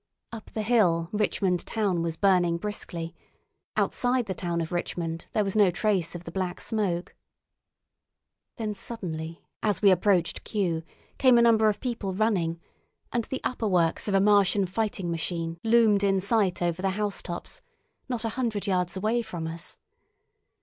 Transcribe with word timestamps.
Up 0.31 0.49
the 0.49 0.63
hill 0.63 1.09
Richmond 1.11 1.63
town 1.67 2.01
was 2.01 2.17
burning 2.17 2.57
briskly; 2.57 3.13
outside 3.77 4.25
the 4.25 4.33
town 4.33 4.59
of 4.59 4.71
Richmond 4.71 5.27
there 5.33 5.43
was 5.43 5.55
no 5.55 5.69
trace 5.69 6.15
of 6.15 6.23
the 6.23 6.31
Black 6.31 6.59
Smoke. 6.59 7.13
Then 8.57 8.73
suddenly, 8.73 9.45
as 9.61 9.83
we 9.83 9.91
approached 9.91 10.43
Kew, 10.43 10.81
came 11.19 11.37
a 11.37 11.41
number 11.43 11.69
of 11.69 11.79
people 11.79 12.13
running, 12.15 12.59
and 13.13 13.25
the 13.25 13.41
upperworks 13.43 14.07
of 14.07 14.15
a 14.15 14.19
Martian 14.19 14.65
fighting 14.65 15.11
machine 15.11 15.59
loomed 15.63 16.03
in 16.03 16.19
sight 16.19 16.63
over 16.63 16.81
the 16.81 16.97
housetops, 16.97 17.61
not 18.09 18.25
a 18.25 18.29
hundred 18.29 18.65
yards 18.65 18.97
away 18.97 19.21
from 19.21 19.45
us. 19.45 19.77